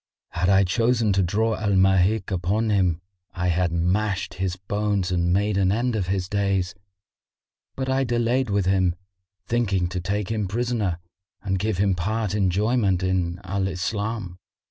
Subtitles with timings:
[0.31, 3.01] Had I chosen to draw Al Mahik upon him,
[3.35, 6.73] I had mashed his bones and made an end of his days:
[7.75, 8.95] but I delayed with him,
[9.45, 10.97] thinking to take him prisoner
[11.43, 14.39] and give him part enjoyment in Al Islam."